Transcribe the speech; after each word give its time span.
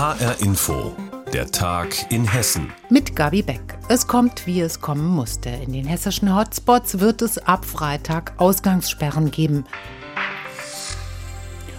HR 0.00 0.40
Info, 0.40 0.96
der 1.30 1.50
Tag 1.50 2.10
in 2.10 2.24
Hessen. 2.24 2.72
Mit 2.88 3.14
Gabi 3.14 3.42
Beck. 3.42 3.60
Es 3.88 4.06
kommt, 4.06 4.46
wie 4.46 4.62
es 4.62 4.80
kommen 4.80 5.06
musste. 5.06 5.50
In 5.50 5.74
den 5.74 5.84
hessischen 5.84 6.34
Hotspots 6.34 7.00
wird 7.00 7.20
es 7.20 7.36
ab 7.36 7.66
Freitag 7.66 8.32
Ausgangssperren 8.38 9.30
geben. 9.30 9.66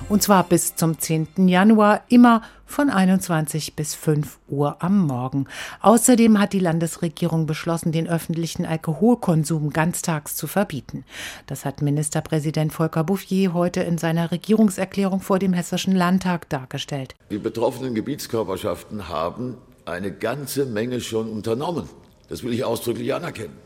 Und 0.08 0.22
zwar 0.22 0.44
bis 0.44 0.76
zum 0.76 1.00
10. 1.00 1.48
Januar 1.48 2.02
immer 2.10 2.44
von 2.72 2.90
21 2.90 3.76
bis 3.76 3.94
5 3.94 4.40
Uhr 4.48 4.78
am 4.80 5.06
Morgen. 5.06 5.46
Außerdem 5.82 6.40
hat 6.40 6.54
die 6.54 6.60
Landesregierung 6.60 7.46
beschlossen, 7.46 7.92
den 7.92 8.08
öffentlichen 8.08 8.66
Alkoholkonsum 8.66 9.72
ganztags 9.72 10.36
zu 10.36 10.48
verbieten. 10.48 11.06
Das 11.46 11.66
hat 11.66 11.82
Ministerpräsident 11.82 12.74
Volker 12.74 13.04
Bouffier 13.04 13.54
heute 13.54 13.82
in 13.82 13.98
seiner 13.98 14.32
Regierungserklärung 14.32 15.22
vor 15.22 15.38
dem 15.38 15.54
Hessischen 15.54 15.96
Landtag 15.96 16.50
dargestellt. 16.50 17.14
Die 17.30 17.38
betroffenen 17.38 17.94
Gebietskörperschaften 17.94 19.10
haben 19.10 19.58
eine 19.86 20.12
ganze 20.12 20.66
Menge 20.66 21.02
schon 21.02 21.30
unternommen. 21.30 21.90
Das 22.30 22.44
will 22.44 22.54
ich 22.54 22.64
ausdrücklich 22.64 23.14
anerkennen. 23.14 23.58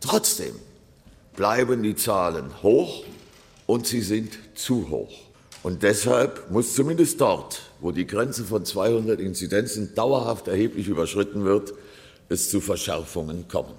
Trotzdem 0.00 0.54
bleiben 1.34 1.82
die 1.82 1.96
Zahlen 1.96 2.50
hoch 2.62 3.04
und 3.66 3.86
sie 3.86 4.00
sind 4.00 4.38
zu 4.54 4.88
hoch. 4.90 5.12
Und 5.62 5.82
deshalb 5.82 6.50
muss 6.50 6.74
zumindest 6.74 7.20
dort, 7.20 7.62
wo 7.84 7.92
die 7.92 8.06
Grenze 8.06 8.44
von 8.44 8.64
200 8.64 9.20
Inzidenzen 9.20 9.94
dauerhaft 9.94 10.48
erheblich 10.48 10.88
überschritten 10.88 11.44
wird, 11.44 11.74
es 12.30 12.48
zu 12.48 12.62
Verschärfungen 12.62 13.46
kommen. 13.46 13.74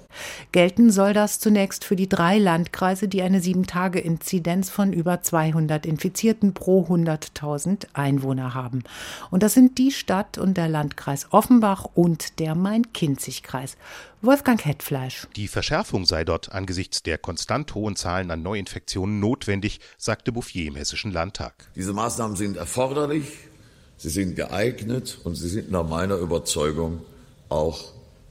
Gelten 0.51 0.91
soll 0.91 1.13
das 1.13 1.39
zunächst 1.39 1.83
für 1.83 1.95
die 1.95 2.07
drei 2.07 2.37
Landkreise, 2.37 3.07
die 3.07 3.23
eine 3.23 3.39
7-Tage-Inzidenz 3.39 4.69
von 4.69 4.93
über 4.93 5.23
200 5.23 5.87
Infizierten 5.87 6.53
pro 6.53 6.85
100.000 6.85 7.87
Einwohner 7.93 8.53
haben. 8.53 8.83
Und 9.31 9.41
das 9.41 9.55
sind 9.55 9.79
die 9.79 9.89
Stadt 9.89 10.37
und 10.37 10.55
der 10.55 10.67
Landkreis 10.67 11.25
Offenbach 11.31 11.85
und 11.95 12.37
der 12.37 12.53
Main-Kinzig-Kreis. 12.53 13.75
Wolfgang 14.21 14.63
Hetfleisch. 14.63 15.27
Die 15.35 15.47
Verschärfung 15.47 16.05
sei 16.05 16.23
dort 16.23 16.51
angesichts 16.51 17.01
der 17.01 17.17
konstant 17.17 17.73
hohen 17.73 17.95
Zahlen 17.95 18.29
an 18.29 18.43
Neuinfektionen 18.43 19.19
notwendig, 19.19 19.79
sagte 19.97 20.31
Bouffier 20.31 20.67
im 20.67 20.75
Hessischen 20.75 21.11
Landtag. 21.11 21.71
Diese 21.75 21.93
Maßnahmen 21.93 22.37
sind 22.37 22.57
erforderlich, 22.57 23.49
sie 23.97 24.09
sind 24.09 24.35
geeignet 24.35 25.19
und 25.23 25.35
sie 25.35 25.47
sind 25.47 25.71
nach 25.71 25.87
meiner 25.87 26.17
Überzeugung 26.17 27.01
auch 27.49 27.83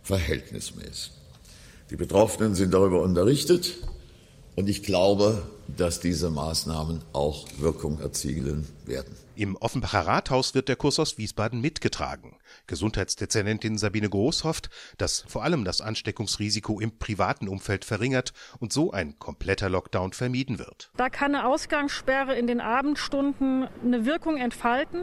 verhältnismäßig. 0.02 1.12
Die 1.90 1.96
Betroffenen 1.96 2.54
sind 2.54 2.72
darüber 2.72 3.02
unterrichtet 3.02 3.74
und 4.56 4.68
ich 4.68 4.82
glaube, 4.82 5.42
dass 5.76 6.00
diese 6.00 6.30
Maßnahmen 6.30 7.00
auch 7.12 7.46
Wirkung 7.58 8.00
erzielen 8.00 8.66
werden. 8.86 9.23
Im 9.36 9.56
Offenbacher 9.56 10.06
Rathaus 10.06 10.54
wird 10.54 10.68
der 10.68 10.76
Kurs 10.76 11.00
aus 11.00 11.18
Wiesbaden 11.18 11.60
mitgetragen. 11.60 12.36
Gesundheitsdezernentin 12.68 13.78
Sabine 13.78 14.08
Groß 14.08 14.44
hofft, 14.44 14.70
dass 14.96 15.24
vor 15.26 15.42
allem 15.42 15.64
das 15.64 15.80
Ansteckungsrisiko 15.80 16.78
im 16.78 16.98
privaten 16.98 17.48
Umfeld 17.48 17.84
verringert 17.84 18.32
und 18.60 18.72
so 18.72 18.92
ein 18.92 19.18
kompletter 19.18 19.68
Lockdown 19.68 20.12
vermieden 20.12 20.60
wird. 20.60 20.90
Da 20.96 21.08
kann 21.10 21.34
eine 21.34 21.46
Ausgangssperre 21.46 22.36
in 22.36 22.46
den 22.46 22.60
Abendstunden 22.60 23.66
eine 23.82 24.06
Wirkung 24.06 24.36
entfalten 24.36 25.02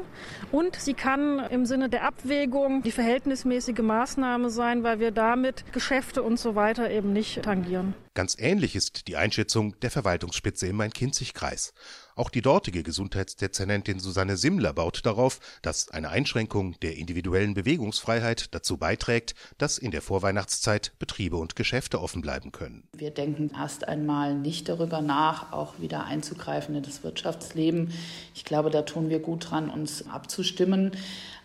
und 0.51 0.77
sie 0.77 0.93
kann 0.93 1.39
im 1.49 1.65
Sinne 1.65 1.89
der 1.89 2.05
Abwägung 2.05 2.83
die 2.83 2.91
verhältnismäßige 2.91 3.79
Maßnahme 3.79 4.49
sein, 4.49 4.83
weil 4.83 4.99
wir 4.99 5.11
damit 5.11 5.73
Geschäfte 5.73 6.23
und 6.23 6.39
so 6.39 6.55
weiter 6.55 6.89
eben 6.89 7.11
nicht 7.11 7.43
tangieren. 7.43 7.95
Ganz 8.13 8.35
ähnlich 8.37 8.75
ist 8.75 9.07
die 9.07 9.15
Einschätzung 9.15 9.79
der 9.79 9.89
Verwaltungsspitze 9.89 10.67
im 10.67 10.75
Main-Kinzig-Kreis. 10.75 11.73
Auch 12.21 12.29
die 12.29 12.43
dortige 12.43 12.83
Gesundheitsdezernentin 12.83 13.99
Susanne 13.99 14.37
Simmler 14.37 14.73
baut 14.73 15.07
darauf, 15.07 15.39
dass 15.63 15.89
eine 15.89 16.09
Einschränkung 16.09 16.79
der 16.81 16.95
individuellen 16.95 17.55
Bewegungsfreiheit 17.55 18.53
dazu 18.53 18.77
beiträgt, 18.77 19.33
dass 19.57 19.79
in 19.79 19.89
der 19.89 20.03
Vorweihnachtszeit 20.03 20.91
Betriebe 20.99 21.37
und 21.37 21.55
Geschäfte 21.55 21.99
offen 21.99 22.21
bleiben 22.21 22.51
können. 22.51 22.83
Wir 22.95 23.09
denken 23.09 23.49
erst 23.57 23.87
einmal 23.87 24.35
nicht 24.35 24.69
darüber 24.69 25.01
nach, 25.01 25.51
auch 25.51 25.79
wieder 25.79 26.05
einzugreifen 26.05 26.75
in 26.75 26.83
das 26.83 27.03
Wirtschaftsleben. 27.03 27.91
Ich 28.35 28.45
glaube, 28.45 28.69
da 28.69 28.83
tun 28.83 29.09
wir 29.09 29.17
gut 29.17 29.49
dran, 29.49 29.71
uns 29.71 30.07
abzustimmen. 30.07 30.91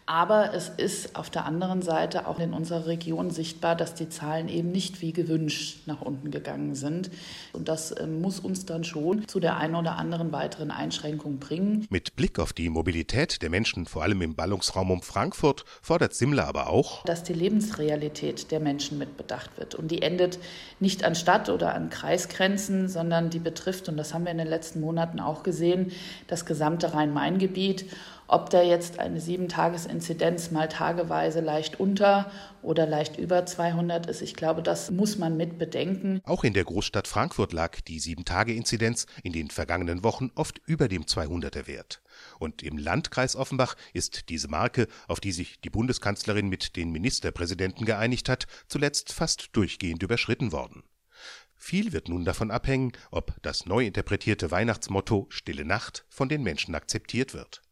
Aber 0.06 0.54
es 0.54 0.68
ist 0.68 1.16
auf 1.16 1.30
der 1.30 1.46
anderen 1.46 1.82
Seite 1.82 2.28
auch 2.28 2.38
in 2.38 2.52
unserer 2.52 2.86
Region 2.86 3.30
sichtbar, 3.30 3.74
dass 3.74 3.94
die 3.94 4.08
Zahlen 4.08 4.48
eben 4.48 4.70
nicht 4.70 5.02
wie 5.02 5.12
gewünscht 5.12 5.80
nach 5.86 6.00
unten 6.00 6.30
gegangen 6.30 6.76
sind. 6.76 7.10
Und 7.52 7.68
das 7.68 7.92
ähm, 7.98 8.20
muss 8.20 8.38
uns 8.38 8.66
dann 8.66 8.84
schon 8.84 9.26
zu 9.26 9.40
der 9.40 9.56
einen 9.56 9.74
oder 9.74 9.96
anderen 9.96 10.30
weiteren 10.30 10.70
Einschränkung 10.70 11.38
bringen. 11.40 11.88
Mit 11.90 12.14
Blick 12.14 12.38
auf 12.38 12.52
die 12.52 12.68
Mobilität 12.68 13.42
der 13.42 13.50
Menschen, 13.50 13.86
vor 13.86 14.04
allem 14.04 14.22
im 14.22 14.36
Ballungsraum 14.36 14.92
um 14.92 15.02
Frankfurt, 15.02 15.64
fordert 15.82 16.14
Simmler 16.14 16.46
aber 16.46 16.70
auch, 16.70 17.02
dass 17.02 17.24
die 17.24 17.32
Lebensrealität 17.32 18.52
der 18.52 18.60
Menschen 18.60 18.98
mit 18.98 19.16
bedacht 19.16 19.58
wird. 19.58 19.74
Und 19.74 19.90
die 19.90 20.02
endet 20.02 20.38
nicht 20.78 21.02
an 21.02 21.16
Stadt- 21.16 21.48
oder 21.48 21.74
an 21.74 21.90
Kreisgrenzen, 21.90 22.88
sondern 22.88 23.30
die 23.30 23.40
betrifft, 23.40 23.88
und 23.88 23.96
das 23.96 24.14
haben 24.14 24.24
wir 24.24 24.30
in 24.30 24.38
den 24.38 24.46
letzten 24.46 24.80
Monaten 24.80 25.18
auch 25.18 25.42
gesehen, 25.42 25.90
das 26.28 26.46
gesamte 26.46 26.94
Rhein-Main-Gebiet. 26.94 27.86
Ob 28.28 28.50
da 28.50 28.60
jetzt 28.60 28.98
eine 28.98 29.20
Sieben-Tages-Inzidenz 29.20 30.50
mal 30.50 30.68
tageweise 30.68 31.40
leicht 31.40 31.78
unter 31.78 32.30
oder 32.60 32.84
leicht 32.84 33.18
über 33.18 33.46
200 33.46 34.06
ist, 34.06 34.20
ich 34.20 34.34
glaube, 34.34 34.62
das 34.62 34.90
muss 34.90 35.16
man 35.16 35.36
mit 35.36 35.58
bedenken. 35.58 36.20
Auch 36.24 36.42
in 36.42 36.52
der 36.52 36.64
Großstadt 36.64 37.06
Frankfurt 37.06 37.52
lag 37.52 37.80
die 37.82 38.00
Sieben-Tage-Inzidenz 38.00 39.06
in 39.22 39.32
den 39.32 39.50
vergangenen 39.50 40.02
Wochen 40.02 40.32
oft 40.34 40.60
über 40.66 40.88
dem 40.88 41.04
200er 41.04 41.68
Wert. 41.68 42.02
Und 42.40 42.64
im 42.64 42.78
Landkreis 42.78 43.36
Offenbach 43.36 43.76
ist 43.92 44.28
diese 44.28 44.48
Marke, 44.48 44.88
auf 45.06 45.20
die 45.20 45.32
sich 45.32 45.60
die 45.60 45.70
Bundeskanzlerin 45.70 46.48
mit 46.48 46.74
den 46.74 46.90
Ministerpräsidenten 46.90 47.86
geeinigt 47.86 48.28
hat, 48.28 48.46
zuletzt 48.66 49.12
fast 49.12 49.50
durchgehend 49.52 50.02
überschritten 50.02 50.50
worden. 50.50 50.82
Viel 51.54 51.92
wird 51.92 52.08
nun 52.08 52.24
davon 52.24 52.50
abhängen, 52.50 52.92
ob 53.10 53.34
das 53.42 53.66
neu 53.66 53.86
interpretierte 53.86 54.50
Weihnachtsmotto 54.50 55.26
Stille 55.30 55.64
Nacht 55.64 56.04
von 56.08 56.28
den 56.28 56.42
Menschen 56.42 56.74
akzeptiert 56.74 57.32
wird. 57.32 57.62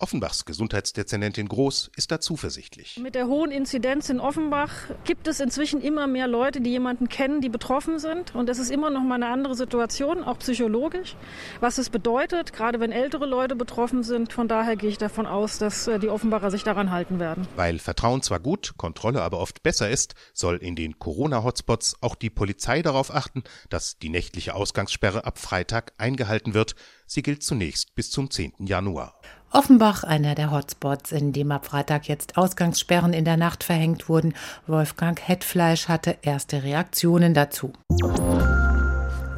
Offenbachs 0.00 0.46
Gesundheitsdezernentin 0.46 1.46
Groß 1.46 1.90
ist 1.94 2.10
da 2.10 2.20
zuversichtlich. 2.20 2.98
Mit 3.02 3.14
der 3.14 3.26
hohen 3.26 3.50
Inzidenz 3.50 4.08
in 4.08 4.18
Offenbach 4.18 4.72
gibt 5.04 5.28
es 5.28 5.40
inzwischen 5.40 5.82
immer 5.82 6.06
mehr 6.06 6.26
Leute, 6.26 6.62
die 6.62 6.70
jemanden 6.70 7.08
kennen, 7.08 7.42
die 7.42 7.50
betroffen 7.50 7.98
sind. 7.98 8.34
Und 8.34 8.48
es 8.48 8.58
ist 8.58 8.70
immer 8.70 8.88
noch 8.88 9.02
mal 9.02 9.16
eine 9.16 9.28
andere 9.28 9.54
Situation, 9.54 10.24
auch 10.24 10.38
psychologisch, 10.38 11.16
was 11.60 11.76
es 11.76 11.90
bedeutet, 11.90 12.54
gerade 12.54 12.80
wenn 12.80 12.92
ältere 12.92 13.26
Leute 13.26 13.56
betroffen 13.56 14.02
sind. 14.02 14.32
Von 14.32 14.48
daher 14.48 14.76
gehe 14.76 14.88
ich 14.88 14.96
davon 14.96 15.26
aus, 15.26 15.58
dass 15.58 15.86
äh, 15.86 15.98
die 15.98 16.08
Offenbacher 16.08 16.50
sich 16.50 16.64
daran 16.64 16.90
halten 16.90 17.20
werden. 17.20 17.46
Weil 17.56 17.78
Vertrauen 17.78 18.22
zwar 18.22 18.40
gut, 18.40 18.72
Kontrolle 18.78 19.20
aber 19.20 19.38
oft 19.38 19.62
besser 19.62 19.90
ist, 19.90 20.14
soll 20.32 20.56
in 20.56 20.76
den 20.76 20.98
Corona-Hotspots 20.98 21.96
auch 22.00 22.14
die 22.14 22.30
Polizei 22.30 22.80
darauf 22.80 23.14
achten, 23.14 23.44
dass 23.68 23.98
die 23.98 24.08
nächtliche 24.08 24.54
Ausgangssperre 24.54 25.26
ab 25.26 25.38
Freitag 25.38 25.92
eingehalten 25.98 26.54
wird. 26.54 26.74
Sie 27.06 27.22
gilt 27.22 27.42
zunächst 27.42 27.94
bis 27.94 28.10
zum 28.10 28.30
10. 28.30 28.54
Januar. 28.60 29.20
Offenbach, 29.52 30.04
einer 30.04 30.36
der 30.36 30.52
Hotspots, 30.52 31.10
in 31.10 31.32
dem 31.32 31.50
ab 31.50 31.66
Freitag 31.66 32.06
jetzt 32.08 32.36
Ausgangssperren 32.36 33.12
in 33.12 33.24
der 33.24 33.36
Nacht 33.36 33.64
verhängt 33.64 34.08
wurden. 34.08 34.32
Wolfgang 34.68 35.20
Hetfleisch 35.20 35.88
hatte 35.88 36.18
erste 36.22 36.62
Reaktionen 36.62 37.34
dazu. 37.34 37.72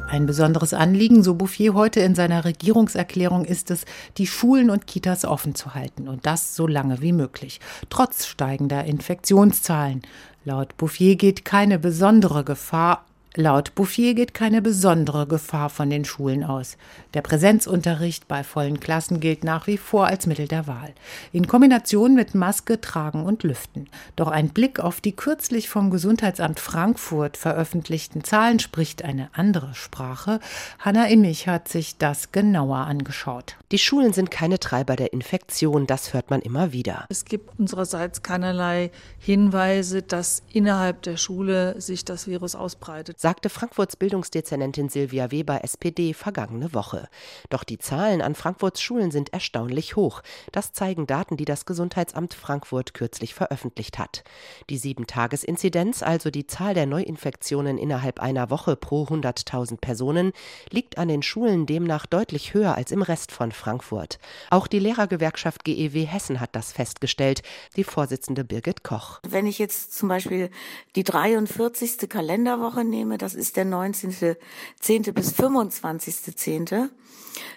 Ein 0.07 0.27
besonderes 0.27 0.75
Anliegen, 0.75 1.23
so 1.23 1.33
Bouffier 1.33 1.73
heute 1.73 1.99
in 2.01 2.13
seiner 2.13 2.45
Regierungserklärung, 2.45 3.45
ist 3.45 3.71
es, 3.71 3.85
die 4.19 4.27
Schulen 4.27 4.69
und 4.69 4.85
Kitas 4.85 5.25
offen 5.25 5.55
zu 5.55 5.73
halten 5.73 6.07
und 6.07 6.27
das 6.27 6.55
so 6.55 6.67
lange 6.67 7.01
wie 7.01 7.11
möglich, 7.11 7.59
trotz 7.89 8.27
steigender 8.27 8.85
Infektionszahlen. 8.85 10.03
Laut 10.45 10.77
Bouffier 10.77 11.15
geht 11.15 11.43
keine 11.43 11.79
besondere 11.79 12.43
Gefahr 12.43 13.05
Laut 13.35 13.73
Bouffier 13.73 14.13
geht 14.13 14.35
keine 14.35 14.61
besondere 14.61 15.25
Gefahr 15.25 15.71
von 15.71 15.89
den 15.89 16.05
Schulen 16.05 16.43
aus. 16.43 16.77
Der 17.15 17.23
Präsenzunterricht 17.23 18.27
bei 18.27 18.43
vollen 18.43 18.79
Klassen 18.79 19.19
gilt 19.19 19.43
nach 19.43 19.65
wie 19.65 19.77
vor 19.77 20.05
als 20.05 20.27
Mittel 20.27 20.47
der 20.47 20.67
Wahl. 20.67 20.93
In 21.31 21.47
Kombination 21.47 22.13
mit 22.13 22.35
Maske 22.35 22.79
tragen 22.79 23.25
und 23.25 23.41
lüften. 23.41 23.89
Doch 24.15 24.27
ein 24.27 24.49
Blick 24.49 24.79
auf 24.79 25.01
die 25.01 25.15
kürzlich 25.15 25.67
vom 25.67 25.89
Gesundheitsamt 25.89 26.59
Frankfurt 26.59 27.35
veröffentlichten 27.35 28.23
Zahlen 28.23 28.59
spricht 28.59 29.03
eine 29.03 29.29
andere 29.33 29.73
Sprache. 29.73 30.39
Hanna 30.77 31.07
Immich 31.07 31.47
hat 31.47 31.67
sich 31.67 31.97
das 31.97 32.31
genauer 32.33 32.77
angeschaut. 32.77 33.55
Die 33.71 33.79
Schulen 33.79 34.13
sind 34.13 34.29
keine 34.29 34.59
Treiber 34.59 34.95
der 34.95 35.11
Infektion, 35.11 35.87
das 35.87 36.13
hört 36.13 36.29
man 36.29 36.41
immer 36.41 36.71
wieder. 36.71 37.07
Es 37.09 37.25
gibt 37.25 37.57
unsererseits 37.57 38.21
keinerlei 38.21 38.91
Hinweise, 39.17 40.03
dass 40.03 40.43
innerhalb 40.51 41.01
der 41.01 41.17
Schule 41.17 41.81
sich 41.81 42.05
das 42.05 42.27
Virus 42.27 42.53
ausbreitet. 42.53 43.22
Sagte 43.23 43.47
Frankfurts 43.47 43.95
Bildungsdezernentin 43.95 44.89
Silvia 44.89 45.31
Weber, 45.31 45.63
SPD, 45.63 46.13
vergangene 46.13 46.73
Woche. 46.73 47.07
Doch 47.49 47.63
die 47.63 47.77
Zahlen 47.77 48.21
an 48.21 48.35
Frankfurts 48.35 48.81
Schulen 48.81 49.11
sind 49.11 49.31
erstaunlich 49.31 49.95
hoch. 49.95 50.21
Das 50.51 50.73
zeigen 50.73 51.07
Daten, 51.07 51.37
die 51.37 51.45
das 51.45 51.65
Gesundheitsamt 51.65 52.33
Frankfurt 52.33 52.93
kürzlich 52.93 53.33
veröffentlicht 53.33 53.97
hat. 53.97 54.25
Die 54.69 54.77
Sieben-Tages-Inzidenz, 54.77 56.03
also 56.03 56.31
die 56.31 56.47
Zahl 56.47 56.73
der 56.73 56.85
Neuinfektionen 56.85 57.77
innerhalb 57.77 58.19
einer 58.19 58.49
Woche 58.49 58.75
pro 58.75 59.05
100.000 59.05 59.77
Personen, 59.77 60.33
liegt 60.69 60.97
an 60.97 61.07
den 61.07 61.23
Schulen 61.23 61.65
demnach 61.65 62.05
deutlich 62.05 62.53
höher 62.53 62.75
als 62.75 62.91
im 62.91 63.03
Rest 63.03 63.31
von 63.31 63.53
Frankfurt. 63.53 64.19
Auch 64.49 64.67
die 64.67 64.79
Lehrergewerkschaft 64.79 65.63
GEW 65.63 66.05
Hessen 66.05 66.41
hat 66.41 66.57
das 66.57 66.73
festgestellt, 66.73 67.41
die 67.77 67.85
Vorsitzende 67.85 68.43
Birgit 68.43 68.83
Koch. 68.83 69.21
Wenn 69.25 69.47
ich 69.47 69.59
jetzt 69.59 69.95
zum 69.95 70.09
Beispiel 70.09 70.49
die 70.97 71.05
43. 71.05 72.09
Kalenderwoche 72.09 72.83
nehme, 72.83 73.12
das 73.17 73.35
ist 73.35 73.57
der 73.57 73.65
19.10. 73.65 75.11
bis 75.11 75.33
25.10., 75.33 76.89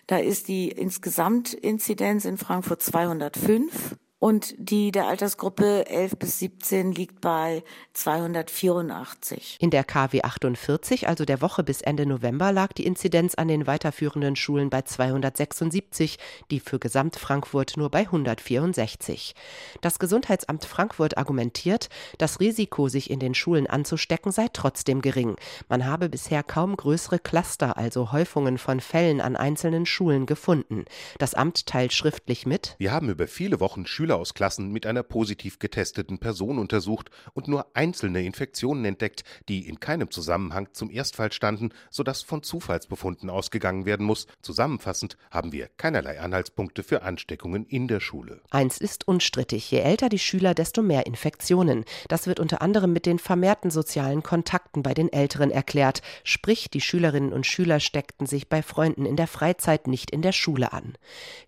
da 0.07 0.17
ist 0.17 0.49
die 0.49 0.69
Insgesamtinzidenz 0.71 2.25
in 2.25 2.39
Frankfurt 2.39 2.83
205 2.83 3.97
und 4.19 4.55
die 4.59 4.93
der 4.93 5.07
Altersgruppe 5.07 5.87
11 5.87 6.17
bis 6.19 6.39
17 6.39 6.93
liegt 6.93 7.21
bei 7.21 7.63
284. 7.93 9.59
In 9.61 9.71
der 9.71 9.85
KW 9.85 10.23
48, 10.23 11.07
also 11.07 11.25
der 11.25 11.43
Woche 11.43 11.63
bis 11.63 11.83
Ende 11.83 12.07
November, 12.07 12.51
lag 12.51 12.73
die 12.73 12.87
Inzidenz 12.87 13.35
an 13.35 13.49
den 13.49 13.67
weiterführenden 13.67 14.35
Schulen 14.35 14.71
bei 14.71 14.83
276, 14.83 16.19
die 16.51 16.61
für 16.61 16.79
Gesamtfrankfurt 16.79 17.77
nur 17.77 17.91
bei 17.91 18.01
164. 18.01 19.35
Das 19.83 19.99
Gesundheitsamt 19.99 20.65
Frankfurt 20.65 21.19
argumentiert, 21.19 21.91
das 22.19 22.41
Risiko, 22.41 22.89
sich 22.89 23.11
in 23.11 23.21
den 23.21 23.35
Schulen 23.35 23.67
anzustecken, 23.67 24.33
sei 24.33 24.47
trotzdem 24.53 25.03
gering. 25.03 25.37
Man 25.69 25.85
habe 25.85 26.09
bisher 26.09 26.43
kaum 26.43 26.77
größere 26.77 27.19
Cluster, 27.19 27.77
also 27.77 28.13
Häufungen 28.13 28.57
von 28.57 28.81
Fällen 28.81 29.21
an 29.21 29.37
einzelnen 29.37 29.85
Schulen 29.85 30.25
gefunden. 30.25 30.87
Das 31.19 31.35
Amt 31.35 31.67
teilt 31.67 31.93
schriftlich 31.93 32.47
mit. 32.47 32.77
Wir 32.79 32.93
haben 32.93 33.11
über 33.11 33.29
viele 33.29 33.61
Wochen 33.61 33.87
Schüler 33.87 34.06
Schüler 34.07 34.19
aus 34.19 34.35
Klassen 34.35 34.71
mit 34.71 34.87
einer 34.87 35.03
positiv 35.03 35.59
getesteten 35.59 36.19
Person 36.19 36.61
untersucht 36.61 37.11
und 37.35 37.49
nur 37.49 37.67
einzelne 37.75 38.23
Infektionen 38.23 38.85
entdeckt, 38.85 39.25
die 39.49 39.67
in 39.67 39.81
keinem 39.81 40.13
Zusammenhang 40.13 40.69
zum 40.75 40.93
Erstfall 40.93 41.33
standen, 41.33 41.71
sodass 41.91 42.23
von 42.23 42.45
Zufallsbefunden 42.45 43.29
ausgegangen 43.31 43.85
werden 43.85 44.07
muss. 44.07 44.29
Zusammenfassend 44.43 45.17
haben 45.33 45.51
wir 45.51 45.69
keinerlei 45.77 46.21
Anhaltspunkte 46.21 46.85
für 46.85 47.03
Ansteckungen 47.03 47.67
in 47.67 47.89
der 47.89 47.99
Schule. 47.99 48.43
Eins 48.51 48.79
ist 48.79 49.09
unstrittig, 49.09 49.69
je 49.73 49.81
älter 49.81 50.09
die 50.09 50.21
Schüler, 50.21 50.55
desto 50.55 50.83
mehr 50.83 51.07
Infektionen. 51.07 51.85
Das 52.07 52.29
wird 52.29 52.39
unter 52.39 52.63
anderem 52.63 52.93
mit 52.93 53.07
den 53.07 53.19
vermehrten 53.19 53.73
sozialen 53.73 54.23
Kontakten 54.23 54.85
bei 54.85 54.95
den 54.95 55.13
Älteren 55.13 55.51
erklärt. 55.51 56.03
Sprich, 56.23 56.71
die 56.71 56.81
Schülerinnen 56.81 57.33
und 57.33 57.45
Schüler 57.45 57.81
steckten 57.81 58.29
sich 58.29 58.49
bei 58.49 58.63
Freunden 58.63 59.05
in 59.05 59.17
der 59.17 59.27
Freizeit 59.27 59.89
nicht 59.89 60.13
in 60.13 60.23
der 60.23 60.31
Schule 60.31 60.73
an. 60.73 60.95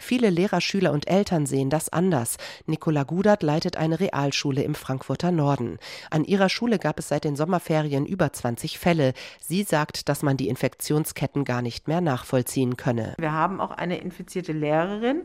Viele 0.01 0.31
Lehrer, 0.31 0.61
Schüler 0.61 0.91
und 0.91 1.07
Eltern 1.07 1.47
sehen 1.47 1.71
das 1.71 1.89
anders. 1.89 2.37
Nicola 2.67 3.05
Gudert 3.05 3.43
leitet 3.43 3.77
eine 3.77 4.01
Realschule 4.01 4.63
im 4.63 4.75
Frankfurter 4.75 5.31
Norden. 5.33 5.79
An 6.11 6.25
ihrer 6.25 6.49
Schule 6.49 6.79
gab 6.79 6.99
es 6.99 7.09
seit 7.09 7.25
den 7.25 7.37
Sommerferien 7.37 8.07
über 8.07 8.33
20 8.33 8.79
Fälle. 8.79 9.13
Sie 9.41 9.63
sagt, 9.63 10.09
dass 10.09 10.23
man 10.23 10.37
die 10.37 10.49
Infektionsketten 10.49 11.45
gar 11.45 11.63
nicht 11.63 11.89
mehr 11.89 12.01
nachvollziehen 12.01 12.77
könne. 12.77 13.15
Wir 13.19 13.33
haben 13.33 13.61
auch 13.61 13.71
eine 13.71 13.99
infizierte 13.99 14.53
Lehrerin, 14.53 15.23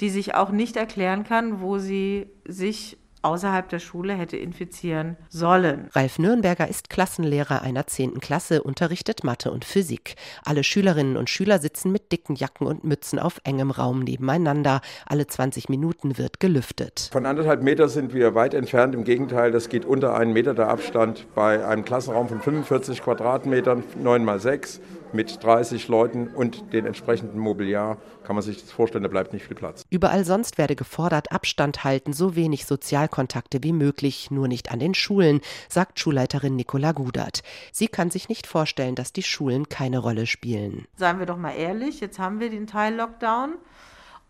die 0.00 0.10
sich 0.10 0.34
auch 0.34 0.50
nicht 0.50 0.76
erklären 0.76 1.24
kann, 1.24 1.60
wo 1.60 1.78
sie 1.78 2.30
sich 2.46 2.98
außerhalb 3.22 3.68
der 3.68 3.78
Schule 3.78 4.14
hätte 4.14 4.36
infizieren 4.36 5.16
sollen. 5.28 5.88
Ralf 5.92 6.18
Nürnberger 6.18 6.68
ist 6.68 6.90
Klassenlehrer 6.90 7.62
einer 7.62 7.86
10. 7.86 8.20
Klasse, 8.20 8.62
unterrichtet 8.62 9.24
Mathe 9.24 9.50
und 9.50 9.64
Physik. 9.64 10.14
Alle 10.44 10.64
Schülerinnen 10.64 11.16
und 11.16 11.30
Schüler 11.30 11.58
sitzen 11.58 11.92
mit 11.92 12.12
dicken 12.12 12.34
Jacken 12.34 12.66
und 12.66 12.84
Mützen 12.84 13.18
auf 13.18 13.40
engem 13.44 13.70
Raum 13.70 14.00
nebeneinander. 14.00 14.80
Alle 15.06 15.26
20 15.26 15.68
Minuten 15.68 16.18
wird 16.18 16.40
gelüftet. 16.40 17.08
Von 17.12 17.26
anderthalb 17.26 17.62
Meter 17.62 17.88
sind 17.88 18.14
wir 18.14 18.34
weit 18.34 18.54
entfernt. 18.54 18.94
Im 18.94 19.04
Gegenteil, 19.04 19.50
das 19.50 19.68
geht 19.68 19.84
unter 19.84 20.14
einen 20.14 20.32
Meter 20.32 20.54
der 20.54 20.68
Abstand 20.68 21.26
bei 21.34 21.64
einem 21.64 21.84
Klassenraum 21.84 22.28
von 22.28 22.40
45 22.40 23.02
Quadratmetern, 23.02 23.82
9 24.00 24.24
mal 24.24 24.40
6 24.40 24.80
mit 25.12 25.42
30 25.42 25.88
Leuten 25.88 26.28
und 26.28 26.72
den 26.72 26.86
entsprechenden 26.86 27.38
Mobiliar 27.38 27.98
kann 28.24 28.36
man 28.36 28.42
sich 28.42 28.60
das 28.60 28.70
vorstellen, 28.70 29.02
da 29.02 29.08
bleibt 29.08 29.32
nicht 29.32 29.46
viel 29.46 29.56
Platz. 29.56 29.84
Überall 29.90 30.24
sonst 30.24 30.58
werde 30.58 30.76
gefordert, 30.76 31.32
Abstand 31.32 31.84
halten, 31.84 32.12
so 32.12 32.36
wenig 32.36 32.66
Sozialkontakte 32.66 33.62
wie 33.62 33.72
möglich, 33.72 34.30
nur 34.30 34.48
nicht 34.48 34.70
an 34.70 34.78
den 34.78 34.94
Schulen, 34.94 35.40
sagt 35.68 35.98
Schulleiterin 36.00 36.56
Nicola 36.56 36.92
Gudert. 36.92 37.42
Sie 37.72 37.88
kann 37.88 38.10
sich 38.10 38.28
nicht 38.28 38.46
vorstellen, 38.46 38.94
dass 38.94 39.12
die 39.12 39.22
Schulen 39.22 39.68
keine 39.68 39.98
Rolle 39.98 40.26
spielen. 40.26 40.86
Seien 40.96 41.18
wir 41.18 41.26
doch 41.26 41.38
mal 41.38 41.52
ehrlich, 41.52 42.00
jetzt 42.00 42.18
haben 42.18 42.40
wir 42.40 42.50
den 42.50 42.66
Teil 42.66 42.94
Lockdown. 42.94 43.54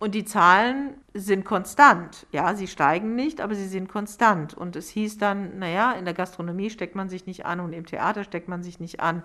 Und 0.01 0.15
die 0.15 0.25
Zahlen 0.25 0.95
sind 1.21 1.45
konstant. 1.45 2.27
Ja, 2.33 2.55
sie 2.55 2.67
steigen 2.67 3.15
nicht, 3.15 3.41
aber 3.41 3.55
sie 3.55 3.69
sind 3.69 3.89
konstant. 3.89 4.55
Und 4.55 4.77
es 4.77 4.89
hieß 4.89 5.19
dann, 5.19 5.59
naja, 5.59 5.93
in 5.93 6.05
der 6.05 6.15
Gastronomie 6.15 6.71
steckt 6.71 6.95
man 6.95 7.09
sich 7.09 7.27
nicht 7.27 7.47
an 7.47 7.61
und 7.61 7.73
im 7.73 7.87
Theater 7.87 8.25
steckt 8.25 8.49
man 8.49 8.63
sich 8.63 8.81
nicht 8.81 9.01
an. 9.01 9.23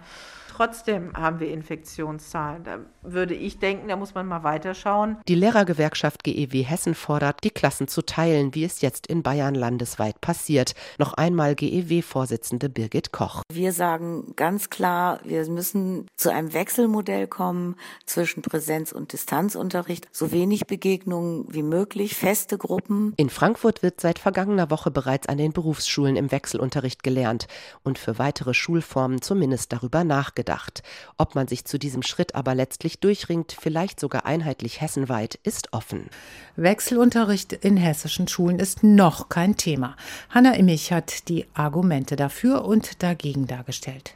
Trotzdem 0.49 1.13
haben 1.13 1.39
wir 1.39 1.49
Infektionszahlen. 1.49 2.63
Da 2.63 2.79
würde 3.01 3.33
ich 3.33 3.57
denken, 3.57 3.87
da 3.87 3.95
muss 3.95 4.13
man 4.13 4.27
mal 4.27 4.43
weiterschauen. 4.43 5.17
Die 5.27 5.33
Lehrergewerkschaft 5.33 6.23
GEW 6.23 6.63
Hessen 6.63 6.93
fordert, 6.93 7.43
die 7.43 7.49
Klassen 7.49 7.87
zu 7.87 8.03
teilen, 8.03 8.53
wie 8.53 8.63
es 8.63 8.81
jetzt 8.81 9.07
in 9.07 9.23
Bayern 9.23 9.55
landesweit 9.55 10.21
passiert. 10.21 10.75
Noch 10.99 11.13
einmal 11.13 11.55
GEW-Vorsitzende 11.55 12.69
Birgit 12.69 13.11
Koch. 13.11 13.41
Wir 13.51 13.73
sagen 13.73 14.33
ganz 14.35 14.69
klar, 14.69 15.19
wir 15.23 15.43
müssen 15.49 16.05
zu 16.15 16.31
einem 16.31 16.53
Wechselmodell 16.53 17.27
kommen 17.27 17.75
zwischen 18.05 18.43
Präsenz- 18.43 18.91
und 18.91 19.11
Distanzunterricht. 19.11 20.07
So 20.11 20.31
wenig 20.31 20.67
Begegnungen 20.67 21.45
wie 21.49 21.63
möglich, 21.63 21.82
feste 22.09 22.57
Gruppen. 22.57 23.13
In 23.17 23.29
Frankfurt 23.29 23.83
wird 23.83 24.01
seit 24.01 24.19
vergangener 24.19 24.69
Woche 24.69 24.91
bereits 24.91 25.27
an 25.27 25.37
den 25.37 25.53
Berufsschulen 25.53 26.15
im 26.15 26.31
Wechselunterricht 26.31 27.03
gelernt 27.03 27.47
und 27.83 27.97
für 27.97 28.17
weitere 28.17 28.53
Schulformen 28.53 29.21
zumindest 29.21 29.71
darüber 29.71 30.03
nachgedacht 30.03 30.23
nachgedacht. 30.23 30.83
Ob 31.17 31.35
man 31.35 31.47
sich 31.47 31.65
zu 31.65 31.77
diesem 31.77 32.03
Schritt 32.03 32.35
aber 32.35 32.55
letztlich 32.55 32.99
durchringt, 32.99 33.55
vielleicht 33.59 33.99
sogar 33.99 34.25
einheitlich 34.25 34.81
hessenweit, 34.81 35.39
ist 35.43 35.73
offen. 35.73 36.09
Wechselunterricht 36.55 37.53
in 37.53 37.77
hessischen 37.77 38.27
Schulen 38.27 38.59
ist 38.59 38.83
noch 38.83 39.29
kein 39.29 39.57
Thema. 39.57 39.95
Hanna 40.29 40.53
Immich 40.53 40.91
hat 40.91 41.29
die 41.29 41.45
Argumente 41.53 42.15
dafür 42.15 42.65
und 42.65 43.03
dagegen 43.03 43.47
dargestellt. 43.47 44.15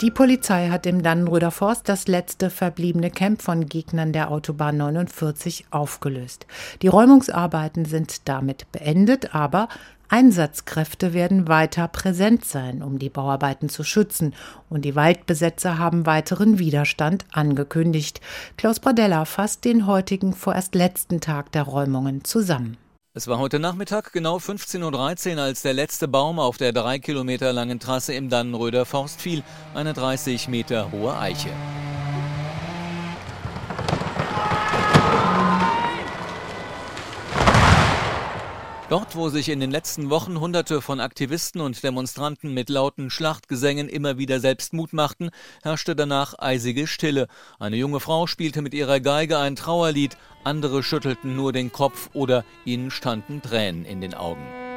Die 0.00 0.12
Polizei 0.12 0.68
hat 0.68 0.86
im 0.86 1.02
Dannenröder 1.02 1.50
Forst 1.50 1.88
das 1.88 2.06
letzte 2.06 2.50
verbliebene 2.50 3.10
Camp 3.10 3.42
von 3.42 3.66
Gegnern 3.66 4.12
der 4.12 4.30
Autobahn 4.30 4.76
49 4.76 5.66
aufgelöst. 5.72 6.46
Die 6.82 6.86
Räumungsarbeiten 6.86 7.84
sind 7.84 8.28
damit 8.28 8.70
beendet, 8.70 9.34
aber 9.34 9.68
Einsatzkräfte 10.08 11.14
werden 11.14 11.48
weiter 11.48 11.88
präsent 11.88 12.44
sein, 12.44 12.80
um 12.80 13.00
die 13.00 13.10
Bauarbeiten 13.10 13.68
zu 13.68 13.82
schützen, 13.82 14.34
und 14.70 14.84
die 14.84 14.94
Waldbesetzer 14.94 15.78
haben 15.78 16.06
weiteren 16.06 16.60
Widerstand 16.60 17.24
angekündigt. 17.32 18.20
Klaus 18.56 18.78
Bradella 18.78 19.24
fasst 19.24 19.64
den 19.64 19.88
heutigen 19.88 20.32
vorerst 20.32 20.76
letzten 20.76 21.20
Tag 21.20 21.50
der 21.50 21.64
Räumungen 21.64 22.22
zusammen. 22.22 22.76
Es 23.18 23.26
war 23.26 23.40
heute 23.40 23.58
Nachmittag 23.58 24.12
genau 24.12 24.36
15.13 24.36 25.34
Uhr, 25.34 25.42
als 25.42 25.62
der 25.62 25.72
letzte 25.72 26.06
Baum 26.06 26.38
auf 26.38 26.56
der 26.56 26.72
drei 26.72 27.00
Kilometer 27.00 27.52
langen 27.52 27.80
Trasse 27.80 28.14
im 28.14 28.28
Dannenröder 28.28 28.86
Forst 28.86 29.20
fiel, 29.20 29.42
eine 29.74 29.92
30 29.92 30.46
Meter 30.46 30.92
hohe 30.92 31.18
Eiche. 31.18 31.50
Dort, 38.88 39.16
wo 39.16 39.28
sich 39.28 39.50
in 39.50 39.60
den 39.60 39.70
letzten 39.70 40.08
Wochen 40.08 40.40
Hunderte 40.40 40.80
von 40.80 40.98
Aktivisten 40.98 41.60
und 41.60 41.82
Demonstranten 41.82 42.54
mit 42.54 42.70
lauten 42.70 43.10
Schlachtgesängen 43.10 43.86
immer 43.86 44.16
wieder 44.16 44.40
selbst 44.40 44.72
Mut 44.72 44.94
machten, 44.94 45.28
herrschte 45.62 45.94
danach 45.94 46.38
eisige 46.38 46.86
Stille. 46.86 47.26
Eine 47.58 47.76
junge 47.76 48.00
Frau 48.00 48.26
spielte 48.26 48.62
mit 48.62 48.72
ihrer 48.72 49.00
Geige 49.00 49.36
ein 49.36 49.56
Trauerlied, 49.56 50.16
andere 50.42 50.82
schüttelten 50.82 51.36
nur 51.36 51.52
den 51.52 51.70
Kopf 51.70 52.08
oder 52.14 52.46
ihnen 52.64 52.90
standen 52.90 53.42
Tränen 53.42 53.84
in 53.84 54.00
den 54.00 54.14
Augen. 54.14 54.67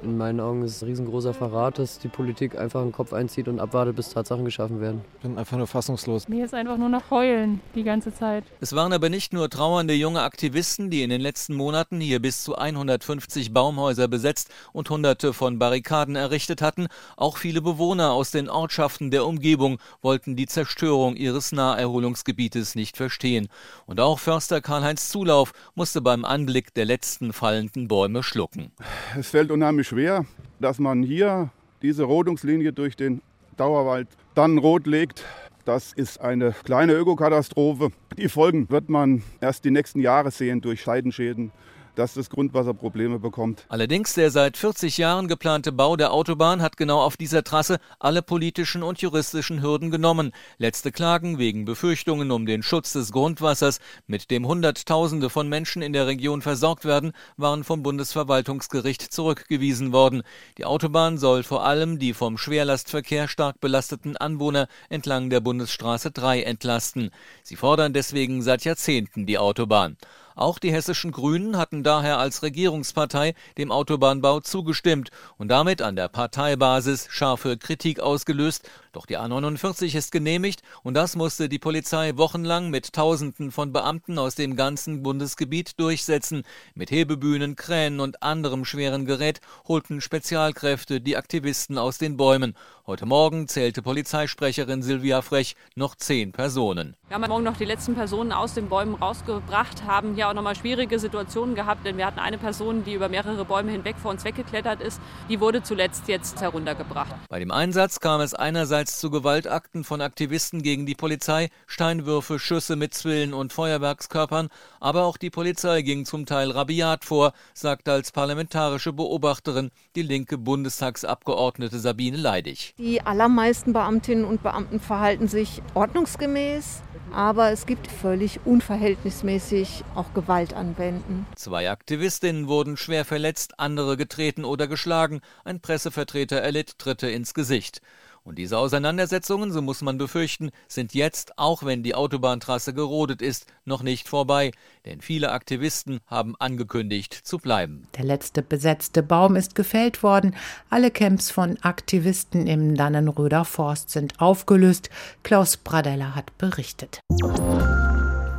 In 0.00 0.16
meinen 0.16 0.38
Augen 0.38 0.62
ist 0.62 0.76
es 0.76 0.82
ein 0.82 0.88
riesengroßer 0.90 1.34
Verrat, 1.34 1.80
dass 1.80 1.98
die 1.98 2.06
Politik 2.06 2.56
einfach 2.56 2.82
den 2.82 2.92
Kopf 2.92 3.12
einzieht 3.12 3.48
und 3.48 3.58
abwartet, 3.58 3.96
bis 3.96 4.10
Tatsachen 4.10 4.44
geschaffen 4.44 4.80
werden. 4.80 5.00
Ich 5.16 5.22
bin 5.22 5.36
einfach 5.36 5.56
nur 5.56 5.66
fassungslos. 5.66 6.28
Mir 6.28 6.44
ist 6.44 6.54
einfach 6.54 6.76
nur 6.76 6.88
noch 6.88 7.10
heulen 7.10 7.60
die 7.74 7.82
ganze 7.82 8.14
Zeit. 8.14 8.44
Es 8.60 8.76
waren 8.76 8.92
aber 8.92 9.08
nicht 9.08 9.32
nur 9.32 9.50
trauernde 9.50 9.94
junge 9.94 10.22
Aktivisten, 10.22 10.88
die 10.88 11.02
in 11.02 11.10
den 11.10 11.20
letzten 11.20 11.54
Monaten 11.54 12.00
hier 12.00 12.22
bis 12.22 12.44
zu 12.44 12.54
150 12.54 13.52
Baumhäuser 13.52 14.06
besetzt 14.06 14.50
und 14.72 14.88
hunderte 14.88 15.32
von 15.32 15.58
Barrikaden 15.58 16.14
errichtet 16.14 16.62
hatten. 16.62 16.86
Auch 17.16 17.36
viele 17.36 17.60
Bewohner 17.60 18.12
aus 18.12 18.30
den 18.30 18.48
Ortschaften 18.48 19.10
der 19.10 19.26
Umgebung 19.26 19.78
wollten 20.00 20.36
die 20.36 20.46
Zerstörung 20.46 21.16
ihres 21.16 21.50
Naherholungsgebietes 21.50 22.76
nicht 22.76 22.96
verstehen. 22.96 23.48
Und 23.86 23.98
auch 23.98 24.20
Förster 24.20 24.60
Karl-Heinz 24.60 25.08
Zulauf 25.08 25.52
musste 25.74 26.00
beim 26.00 26.24
Anblick 26.24 26.72
der 26.74 26.84
letzten 26.84 27.32
fallenden 27.32 27.88
Bäume 27.88 28.22
schlucken. 28.22 28.70
Es 29.18 29.30
fällt 29.30 29.50
unheimlich 29.50 29.87
schwer, 29.88 30.26
dass 30.60 30.78
man 30.78 31.02
hier 31.02 31.50
diese 31.82 32.04
Rodungslinie 32.04 32.72
durch 32.72 32.94
den 32.94 33.22
Dauerwald 33.56 34.06
dann 34.34 34.58
rot 34.58 34.86
legt. 34.86 35.24
Das 35.64 35.92
ist 35.92 36.20
eine 36.20 36.54
kleine 36.64 36.92
Ökokatastrophe. 36.92 37.90
Die 38.16 38.28
Folgen 38.28 38.68
wird 38.70 38.88
man 38.88 39.22
erst 39.40 39.64
die 39.64 39.70
nächsten 39.70 40.00
Jahre 40.00 40.30
sehen 40.30 40.60
durch 40.60 40.82
Scheidenschäden 40.82 41.50
dass 41.98 42.14
das 42.14 42.30
Grundwasser 42.30 42.74
Probleme 42.74 43.18
bekommt. 43.18 43.64
Allerdings 43.68 44.14
der 44.14 44.30
seit 44.30 44.56
40 44.56 44.98
Jahren 44.98 45.26
geplante 45.26 45.72
Bau 45.72 45.96
der 45.96 46.12
Autobahn 46.12 46.62
hat 46.62 46.76
genau 46.76 47.00
auf 47.00 47.16
dieser 47.16 47.42
Trasse 47.42 47.78
alle 47.98 48.22
politischen 48.22 48.84
und 48.84 49.00
juristischen 49.00 49.62
Hürden 49.62 49.90
genommen. 49.90 50.32
Letzte 50.58 50.92
Klagen 50.92 51.38
wegen 51.38 51.64
Befürchtungen 51.64 52.30
um 52.30 52.46
den 52.46 52.62
Schutz 52.62 52.92
des 52.92 53.10
Grundwassers, 53.10 53.80
mit 54.06 54.30
dem 54.30 54.46
Hunderttausende 54.46 55.28
von 55.28 55.48
Menschen 55.48 55.82
in 55.82 55.92
der 55.92 56.06
Region 56.06 56.40
versorgt 56.40 56.84
werden, 56.84 57.12
waren 57.36 57.64
vom 57.64 57.82
Bundesverwaltungsgericht 57.82 59.02
zurückgewiesen 59.02 59.92
worden. 59.92 60.22
Die 60.56 60.66
Autobahn 60.66 61.18
soll 61.18 61.42
vor 61.42 61.64
allem 61.64 61.98
die 61.98 62.14
vom 62.14 62.38
Schwerlastverkehr 62.38 63.26
stark 63.26 63.60
belasteten 63.60 64.16
Anwohner 64.16 64.68
entlang 64.88 65.30
der 65.30 65.40
Bundesstraße 65.40 66.12
3 66.12 66.42
entlasten. 66.42 67.10
Sie 67.42 67.56
fordern 67.56 67.92
deswegen 67.92 68.40
seit 68.42 68.64
Jahrzehnten 68.64 69.26
die 69.26 69.38
Autobahn. 69.38 69.96
Auch 70.38 70.60
die 70.60 70.72
hessischen 70.72 71.10
Grünen 71.10 71.56
hatten 71.56 71.82
daher 71.82 72.18
als 72.18 72.44
Regierungspartei 72.44 73.34
dem 73.56 73.72
Autobahnbau 73.72 74.38
zugestimmt 74.38 75.10
und 75.36 75.48
damit 75.48 75.82
an 75.82 75.96
der 75.96 76.06
Parteibasis 76.06 77.08
scharfe 77.10 77.58
Kritik 77.58 77.98
ausgelöst. 77.98 78.70
Doch 78.98 79.06
die 79.06 79.16
A49 79.16 79.96
ist 79.96 80.10
genehmigt 80.10 80.62
und 80.82 80.94
das 80.94 81.14
musste 81.14 81.48
die 81.48 81.60
Polizei 81.60 82.16
wochenlang 82.16 82.68
mit 82.68 82.92
Tausenden 82.92 83.52
von 83.52 83.72
Beamten 83.72 84.18
aus 84.18 84.34
dem 84.34 84.56
ganzen 84.56 85.04
Bundesgebiet 85.04 85.78
durchsetzen. 85.78 86.42
Mit 86.74 86.90
Hebebühnen, 86.90 87.54
Kränen 87.54 88.00
und 88.00 88.24
anderem 88.24 88.64
schweren 88.64 89.06
Gerät 89.06 89.40
holten 89.68 90.00
Spezialkräfte 90.00 91.00
die 91.00 91.16
Aktivisten 91.16 91.78
aus 91.78 91.98
den 91.98 92.16
Bäumen. 92.16 92.56
Heute 92.88 93.06
Morgen 93.06 93.46
zählte 93.46 93.82
Polizeisprecherin 93.82 94.82
Silvia 94.82 95.22
Frech 95.22 95.54
noch 95.76 95.94
zehn 95.94 96.32
Personen. 96.32 96.96
Wir 97.06 97.14
haben 97.14 97.28
morgen 97.28 97.44
noch 97.44 97.56
die 97.56 97.66
letzten 97.66 97.94
Personen 97.94 98.32
aus 98.32 98.54
den 98.54 98.68
Bäumen 98.68 98.94
rausgebracht, 98.94 99.84
haben 99.86 100.14
hier 100.14 100.28
auch 100.28 100.34
nochmal 100.34 100.56
schwierige 100.56 100.98
Situationen 100.98 101.54
gehabt, 101.54 101.86
denn 101.86 101.98
wir 101.98 102.06
hatten 102.06 102.18
eine 102.18 102.38
Person, 102.38 102.84
die 102.84 102.94
über 102.94 103.08
mehrere 103.08 103.44
Bäume 103.44 103.70
hinweg 103.70 103.96
vor 103.96 104.10
uns 104.10 104.24
weggeklettert 104.24 104.80
ist. 104.80 105.00
Die 105.28 105.38
wurde 105.38 105.62
zuletzt 105.62 106.08
jetzt 106.08 106.40
heruntergebracht. 106.40 107.14
Bei 107.28 107.38
dem 107.38 107.50
Einsatz 107.50 108.00
kam 108.00 108.20
es 108.22 108.34
einerseits 108.34 108.87
zu 108.96 109.10
Gewaltakten 109.10 109.84
von 109.84 110.00
Aktivisten 110.00 110.62
gegen 110.62 110.86
die 110.86 110.94
Polizei, 110.94 111.50
Steinwürfe, 111.66 112.38
Schüsse 112.38 112.76
mit 112.76 112.94
Zwillen 112.94 113.34
und 113.34 113.52
Feuerwerkskörpern, 113.52 114.48
aber 114.80 115.04
auch 115.04 115.18
die 115.18 115.28
Polizei 115.28 115.82
ging 115.82 116.06
zum 116.06 116.24
Teil 116.24 116.50
rabiat 116.50 117.04
vor, 117.04 117.34
sagte 117.52 117.92
als 117.92 118.10
parlamentarische 118.10 118.94
Beobachterin 118.94 119.70
die 119.96 120.02
linke 120.02 120.38
Bundestagsabgeordnete 120.38 121.78
Sabine 121.78 122.16
Leidig. 122.16 122.74
Die 122.78 123.02
allermeisten 123.02 123.74
Beamtinnen 123.74 124.24
und 124.24 124.42
Beamten 124.42 124.80
verhalten 124.80 125.28
sich 125.28 125.60
ordnungsgemäß, 125.74 126.82
aber 127.12 127.50
es 127.50 127.66
gibt 127.66 127.90
völlig 127.90 128.40
unverhältnismäßig 128.44 129.84
auch 129.94 130.14
Gewalt 130.14 130.54
anwenden. 130.54 131.26
Zwei 131.36 131.70
Aktivistinnen 131.70 132.48
wurden 132.48 132.76
schwer 132.76 133.04
verletzt, 133.04 133.58
andere 133.58 133.96
getreten 133.96 134.44
oder 134.44 134.66
geschlagen. 134.66 135.20
Ein 135.44 135.60
Pressevertreter 135.60 136.36
erlitt 136.36 136.78
Tritte 136.78 137.10
ins 137.10 137.34
Gesicht. 137.34 137.80
Und 138.24 138.38
diese 138.38 138.58
Auseinandersetzungen, 138.58 139.52
so 139.52 139.62
muss 139.62 139.82
man 139.82 139.98
befürchten, 139.98 140.50
sind 140.68 140.94
jetzt, 140.94 141.38
auch 141.38 141.62
wenn 141.62 141.82
die 141.82 141.94
Autobahntrasse 141.94 142.74
gerodet 142.74 143.22
ist, 143.22 143.46
noch 143.64 143.82
nicht 143.82 144.08
vorbei. 144.08 144.52
Denn 144.84 145.00
viele 145.00 145.32
Aktivisten 145.32 146.00
haben 146.06 146.34
angekündigt 146.38 147.14
zu 147.14 147.38
bleiben. 147.38 147.86
Der 147.96 148.04
letzte 148.04 148.42
besetzte 148.42 149.02
Baum 149.02 149.36
ist 149.36 149.54
gefällt 149.54 150.02
worden. 150.02 150.34
Alle 150.70 150.90
Camps 150.90 151.30
von 151.30 151.56
Aktivisten 151.62 152.46
im 152.46 152.74
Dannenröder 152.74 153.44
Forst 153.44 153.90
sind 153.90 154.20
aufgelöst. 154.20 154.90
Klaus 155.22 155.56
Bradella 155.56 156.14
hat 156.14 156.36
berichtet 156.38 157.00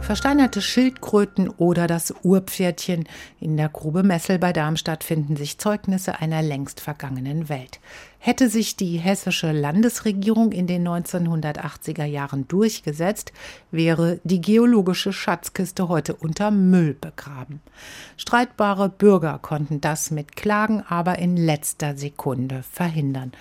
versteinerte 0.10 0.60
Schildkröten 0.60 1.50
oder 1.50 1.86
das 1.86 2.12
Urpferdchen. 2.24 3.08
In 3.40 3.58
der 3.58 3.70
Grube 3.70 4.02
Messel 4.02 4.40
bei 4.40 4.52
Darmstadt 4.52 5.04
finden 5.04 5.36
sich 5.36 5.60
Zeugnisse 5.60 6.20
einer 6.20 6.42
längst 6.42 6.80
vergangenen 6.80 7.48
Welt. 7.48 7.80
Hätte 8.18 8.50
sich 8.50 8.76
die 8.76 8.98
hessische 8.98 9.52
Landesregierung 9.52 10.52
in 10.52 10.66
den 10.66 10.88
1980er 10.88 12.06
Jahren 12.06 12.48
durchgesetzt, 12.48 13.34
wäre 13.70 14.20
die 14.24 14.42
geologische 14.42 15.14
Schatzkiste 15.14 15.90
heute 15.90 16.16
unter 16.16 16.50
Müll 16.50 16.98
begraben. 17.00 17.62
Streitbare 18.18 18.90
Bürger 18.90 19.38
konnten 19.38 19.80
das 19.80 20.10
mit 20.10 20.36
Klagen 20.36 20.82
aber 20.90 21.20
in 21.20 21.38
letzter 21.38 21.96
Sekunde 21.96 22.64
verhindern. 22.64 23.32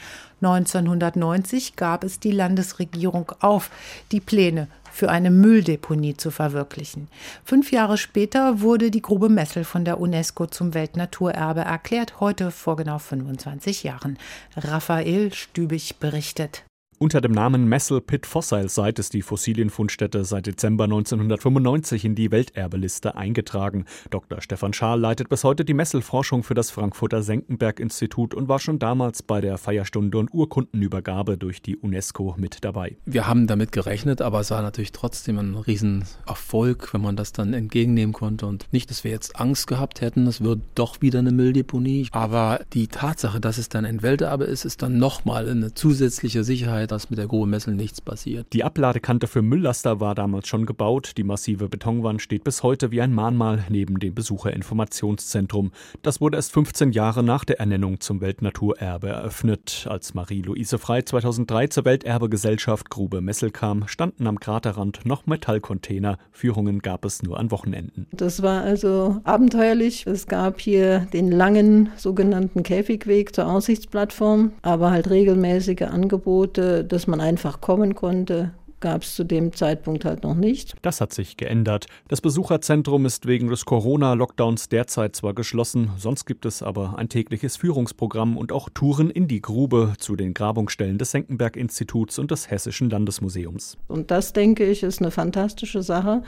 1990 0.43 1.77
gab 1.77 2.05
es 2.05 2.21
die 2.21 2.31
Landesregierung 2.31 3.33
auf, 3.41 3.71
die 4.13 4.21
Pläne 4.21 4.69
für 4.99 5.11
eine 5.11 5.31
Mülldeponie 5.31 6.17
zu 6.17 6.33
verwirklichen. 6.33 7.07
Fünf 7.45 7.71
Jahre 7.71 7.97
später 7.97 8.61
wurde 8.63 8.91
die 8.91 9.01
Grube 9.01 9.29
Messel 9.29 9.63
von 9.63 9.85
der 9.85 10.01
UNESCO 10.01 10.47
zum 10.47 10.75
Weltnaturerbe 10.75 11.61
erklärt, 11.61 12.19
heute 12.19 12.51
vor 12.51 12.75
genau 12.75 12.99
25 12.99 13.85
Jahren. 13.85 14.19
Raphael 14.57 15.33
Stübig 15.33 16.01
berichtet. 16.01 16.65
Unter 17.01 17.21
dem 17.21 17.31
Namen 17.31 17.69
Messel 17.69 18.01
Pit 18.01 18.27
Fossil 18.27 18.69
Site 18.69 19.01
ist 19.01 19.15
die 19.15 19.23
Fossilienfundstätte 19.23 20.25
seit 20.25 20.47
Dezember 20.47 20.83
1995 20.83 22.05
in 22.05 22.17
die 22.17 22.33
Welterbeliste 22.33 23.15
eingetragen. 23.15 23.85
Dr. 24.11 24.41
Stefan 24.41 24.73
Schaal 24.73 24.99
leitet 24.99 25.29
bis 25.29 25.45
heute 25.45 25.65
die 25.65 25.75
Messelforschung 25.75 26.43
für 26.43 26.55
das 26.55 26.73
Frankfurter 26.73 27.23
Senckenberg-Institut 27.23 28.35
und 28.35 28.49
war 28.49 28.59
schon 28.59 28.81
damals 28.81 29.23
bei 29.23 29.41
der 29.41 29.59
Feierstunde 29.59 30.19
und 30.19 30.35
Urkundenübergabe 30.35 31.39
durch 31.39 31.63
die 31.63 31.77
UNESCO 31.77 32.35
mit 32.37 32.65
dabei. 32.65 32.97
Wir 33.07 33.29
haben 33.29 33.47
damit 33.47 33.71
gerechnet, 33.71 34.21
aber 34.21 34.41
es 34.41 34.51
war 34.51 34.63
natürlich 34.63 34.91
trotzdem 34.91 35.39
ein 35.39 35.55
Riesenerfolg, 35.55 36.93
wenn 36.93 37.01
man 37.01 37.15
das 37.15 37.31
dann 37.31 37.55
entgegennehmen 37.55 38.13
konnte. 38.13 38.47
Und 38.47 38.67
nicht, 38.73 38.91
dass 38.91 39.05
wir 39.05 39.13
jetzt 39.13 39.39
Angst 39.39 39.69
gehabt 39.69 40.01
hätten, 40.01 40.27
es 40.27 40.43
wird 40.43 40.63
doch 40.75 41.01
wieder 41.01 41.21
eine 41.21 41.31
Mülldeponie. 41.31 42.09
Aber 42.11 42.59
die 42.73 42.89
Tatsache, 42.89 43.39
dass 43.39 43.57
es 43.57 43.69
dann 43.69 43.85
ein 43.85 44.03
Welterbe 44.03 44.47
ist, 44.47 44.65
ist 44.65 44.83
dann 44.83 44.99
nochmal 44.99 45.49
eine 45.49 45.75
zusätzliche 45.75 46.43
Sicherheit 46.43 46.88
dass 46.91 47.11
mit 47.11 47.19
der 47.19 47.27
Grube 47.27 47.47
Messel 47.47 47.75
nichts 47.75 48.01
passiert. 48.01 48.47
Die 48.53 48.65
Abladekante 48.65 49.27
für 49.27 49.43
Mülllaster 49.43 50.01
war 50.01 50.15
damals 50.15 50.49
schon 50.49 50.67
gebaut. 50.67 51.13
Die 51.17 51.25
massive 51.25 51.69
Betonwand 51.69 52.23
steht 52.23 52.45
bis 52.45 52.63
heute 52.63 52.91
wie 52.91 53.01
ein 53.01 53.13
Mahnmal 53.13 53.65
neben 53.69 53.99
dem 53.99 54.15
Besucherinformationszentrum. 54.15 55.73
Das 56.03 56.21
wurde 56.21 56.37
erst 56.37 56.53
15 56.53 56.93
Jahre 56.93 57.23
nach 57.23 57.45
der 57.45 57.61
Ernennung 57.61 58.01
zum 58.01 58.21
Weltnaturerbe 58.21 59.09
eröffnet. 59.09 59.87
Als 59.89 60.15
Marie-Louise 60.15 60.79
Frey 60.79 61.05
2003 61.05 61.69
zur 61.69 61.85
Welterbegesellschaft 61.85 62.91
Grube 62.91 63.21
Messel 63.21 63.51
kam, 63.51 63.87
standen 63.89 64.27
am 64.27 64.41
Kraterrand 64.41 65.05
noch 65.05 65.27
Metallcontainer. 65.27 66.19
Führungen 66.31 66.81
gab 66.81 67.05
es 67.05 67.23
nur 67.23 67.39
an 67.39 67.51
Wochenenden. 67.51 68.07
Das 68.13 68.43
war 68.43 68.63
also 68.63 69.21
abenteuerlich. 69.25 70.07
Es 70.07 70.27
gab 70.27 70.61
hier 70.61 71.07
den 71.13 71.31
langen 71.31 71.91
sogenannten 71.97 72.63
Käfigweg 72.63 73.35
zur 73.35 73.47
Aussichtsplattform, 73.47 74.53
aber 74.63 74.91
halt 74.91 75.11
regelmäßige 75.11 75.83
Angebote 75.83 76.78
dass 76.85 77.07
man 77.07 77.21
einfach 77.21 77.61
kommen 77.61 77.95
konnte, 77.95 78.53
gab 78.81 79.03
es 79.03 79.15
zu 79.15 79.25
dem 79.25 79.53
Zeitpunkt 79.53 80.05
halt 80.05 80.23
noch 80.23 80.35
nicht. 80.35 80.77
Das 80.83 81.01
hat 81.01 81.13
sich 81.13 81.37
geändert. 81.37 81.87
Das 82.09 82.21
Besucherzentrum 82.21 83.07
ist 83.07 83.27
wegen 83.27 83.49
des 83.49 83.65
Corona-Lockdowns 83.65 84.69
derzeit 84.69 85.17
zwar 85.17 85.35
geschlossen, 85.35 85.91
sonst 85.97 86.27
gibt 86.27 86.47
es 86.47 86.63
aber 86.63 86.97
ein 86.99 87.09
tägliches 87.09 87.57
Führungsprogramm 87.57 88.37
und 88.37 88.53
auch 88.53 88.69
Touren 88.73 89.11
in 89.11 89.29
die 89.29 89.41
Grube 89.41 89.95
zu 89.99 90.17
den 90.17 90.35
Grabungsstellen 90.35 90.99
des 90.99 91.11
Senckenberg-Instituts 91.11 92.19
und 92.19 92.31
des 92.31 92.51
Hessischen 92.51 92.91
Landesmuseums. 92.91 93.79
Und 93.89 94.11
das, 94.11 94.33
denke 94.33 94.65
ich, 94.65 94.83
ist 94.83 95.01
eine 95.01 95.11
fantastische 95.11 95.83
Sache, 95.83 96.23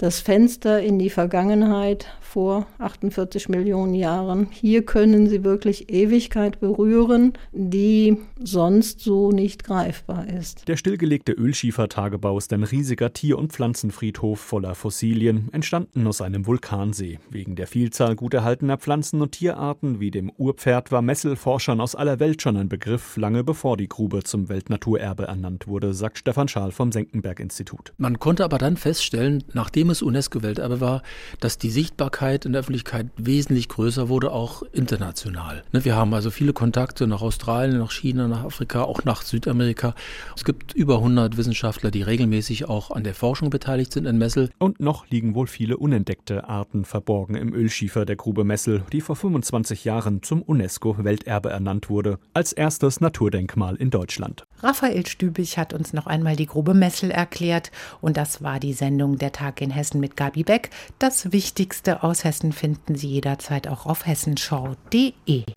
das 0.00 0.20
Fenster 0.20 0.80
in 0.80 0.98
die 0.98 1.10
Vergangenheit 1.10 2.06
vor 2.22 2.66
48 2.78 3.50
Millionen 3.50 3.92
Jahren. 3.92 4.48
Hier 4.50 4.86
können 4.86 5.28
Sie 5.28 5.44
wirklich 5.44 5.90
Ewigkeit 5.90 6.58
berühren, 6.58 7.34
die 7.52 8.16
sonst 8.42 9.00
so 9.00 9.30
nicht 9.30 9.64
greifbar 9.64 10.26
ist. 10.28 10.66
Der 10.68 10.76
stillgelegte 10.76 11.32
Ölschiefertagebau 11.32 12.38
ist 12.38 12.52
ein 12.54 12.62
riesiger 12.62 13.12
Tier- 13.12 13.36
und 13.36 13.52
Pflanzenfriedhof 13.52 14.40
voller 14.40 14.74
Fossilien, 14.74 15.48
entstanden 15.52 16.06
aus 16.06 16.22
einem 16.22 16.46
Vulkansee. 16.46 17.18
Wegen 17.28 17.54
der 17.56 17.66
Vielzahl 17.66 18.16
gut 18.16 18.32
erhaltener 18.32 18.78
Pflanzen- 18.78 19.20
und 19.20 19.32
Tierarten 19.32 20.00
wie 20.00 20.10
dem 20.10 20.30
Urpferd 20.30 20.92
war 20.92 21.02
Messel 21.02 21.36
Forschern 21.36 21.80
aus 21.80 21.94
aller 21.94 22.20
Welt 22.20 22.40
schon 22.40 22.56
ein 22.56 22.70
Begriff, 22.70 23.18
lange 23.18 23.44
bevor 23.44 23.76
die 23.76 23.88
Grube 23.88 24.22
zum 24.22 24.48
Weltnaturerbe 24.48 25.24
ernannt 25.24 25.66
wurde, 25.66 25.92
sagt 25.92 26.16
Stefan 26.16 26.48
Schaal 26.48 26.70
vom 26.70 26.90
Senckenberg-Institut. 26.90 27.92
Man 27.98 28.18
konnte 28.18 28.44
aber 28.44 28.56
dann 28.56 28.78
feststellen, 28.78 29.44
nachdem 29.52 29.89
es 29.90 30.02
UNESCO-Welterbe 30.02 30.80
war, 30.80 31.02
dass 31.40 31.58
die 31.58 31.70
Sichtbarkeit 31.70 32.44
in 32.44 32.52
der 32.52 32.60
Öffentlichkeit 32.60 33.06
wesentlich 33.16 33.68
größer 33.68 34.08
wurde, 34.08 34.32
auch 34.32 34.62
international. 34.72 35.62
Ne, 35.72 35.84
wir 35.84 35.96
haben 35.96 36.14
also 36.14 36.30
viele 36.30 36.52
Kontakte 36.52 37.06
nach 37.06 37.22
Australien, 37.22 37.78
nach 37.78 37.92
China, 37.92 38.28
nach 38.28 38.44
Afrika, 38.44 38.82
auch 38.82 39.04
nach 39.04 39.22
Südamerika. 39.22 39.94
Es 40.36 40.44
gibt 40.44 40.72
über 40.74 40.96
100 40.96 41.36
Wissenschaftler, 41.36 41.90
die 41.90 42.02
regelmäßig 42.02 42.68
auch 42.68 42.90
an 42.90 43.04
der 43.04 43.14
Forschung 43.14 43.50
beteiligt 43.50 43.92
sind 43.92 44.06
in 44.06 44.18
Messel. 44.18 44.50
Und 44.58 44.80
noch 44.80 45.08
liegen 45.08 45.34
wohl 45.34 45.46
viele 45.46 45.76
unentdeckte 45.76 46.48
Arten 46.48 46.84
verborgen 46.84 47.34
im 47.34 47.52
Ölschiefer 47.52 48.04
der 48.04 48.16
Grube 48.16 48.44
Messel, 48.44 48.82
die 48.92 49.00
vor 49.00 49.16
25 49.16 49.84
Jahren 49.84 50.22
zum 50.22 50.42
UNESCO-Welterbe 50.42 51.50
ernannt 51.50 51.90
wurde, 51.90 52.18
als 52.34 52.52
erstes 52.52 53.00
Naturdenkmal 53.00 53.76
in 53.76 53.90
Deutschland. 53.90 54.44
Raphael 54.62 55.06
Stübig 55.06 55.58
hat 55.58 55.72
uns 55.72 55.92
noch 55.92 56.06
einmal 56.06 56.36
die 56.36 56.46
Grube 56.46 56.74
Messel 56.74 57.10
erklärt 57.10 57.70
und 58.00 58.16
das 58.16 58.42
war 58.42 58.60
die 58.60 58.72
Sendung 58.72 59.18
Der 59.18 59.32
Tag 59.32 59.60
in 59.60 59.70
Hessen 59.80 60.00
mit 60.00 60.16
Gabi 60.16 60.44
Beck. 60.44 60.70
Das 60.98 61.32
Wichtigste 61.32 62.02
aus 62.02 62.24
Hessen 62.24 62.52
finden 62.52 62.94
Sie 62.94 63.08
jederzeit 63.08 63.66
auch 63.66 63.86
auf 63.86 64.06
hessenschau.de. 64.06 65.44